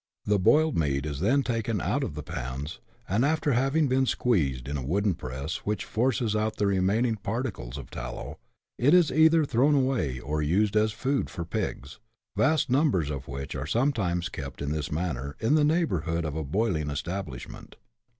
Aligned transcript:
The 0.25 0.39
boiled 0.39 0.75
meat 0.75 1.05
is 1.05 1.19
then 1.19 1.43
taken 1.43 1.79
out 1.79 2.03
of 2.03 2.15
the 2.15 2.23
pans, 2.23 2.79
and, 3.07 3.23
after 3.23 3.51
having 3.51 3.87
been 3.87 4.07
squeezed 4.07 4.67
in 4.67 4.75
a 4.75 4.83
wooden 4.83 5.13
press, 5.13 5.57
which 5.57 5.85
forces 5.85 6.35
out 6.35 6.55
the 6.57 6.65
remaining 6.65 7.17
particles 7.17 7.77
of 7.77 7.91
tallow, 7.91 8.39
it 8.79 8.95
is 8.95 9.11
either 9.11 9.45
thrown 9.45 9.75
away, 9.75 10.19
or 10.19 10.41
used 10.41 10.75
as 10.75 10.91
food 10.91 11.29
for 11.29 11.45
pigs, 11.45 11.99
vast 12.35 12.67
numbers 12.67 13.11
of 13.11 13.27
which 13.27 13.53
are 13.53 13.67
sometimes 13.67 14.27
kept 14.27 14.59
in 14.59 14.71
this 14.71 14.91
manner, 14.91 15.35
in 15.39 15.53
the 15.53 15.63
neighbourhood 15.63 16.25
of 16.25 16.35
a 16.35 16.43
boiling 16.43 16.89
establishment. 16.89 17.75